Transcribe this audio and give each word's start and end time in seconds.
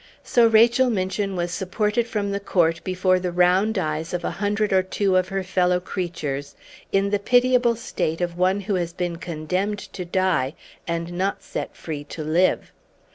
So 0.23 0.47
Rachel 0.47 0.89
Minchin 0.89 1.35
was 1.35 1.51
supported 1.51 2.07
from 2.07 2.31
the 2.31 2.39
court 2.39 2.83
before 2.83 3.19
the 3.19 3.31
round 3.31 3.77
eyes 3.77 4.15
of 4.15 4.23
a 4.25 4.31
hundred 4.31 4.73
or 4.73 4.81
two 4.81 5.15
of 5.15 5.27
her 5.27 5.43
fellow 5.43 5.79
creatures, 5.79 6.55
in 6.91 7.11
the 7.11 7.19
pitiable 7.19 7.75
state 7.75 8.19
of 8.19 8.35
one 8.35 8.61
who 8.61 8.73
has 8.73 8.93
been 8.93 9.17
condemned 9.17 9.77
to 9.77 10.03
die, 10.03 10.55
and 10.87 11.13
not 11.13 11.43
set 11.43 11.75
free 11.77 12.03
to 12.05 12.23
live. 12.23 12.71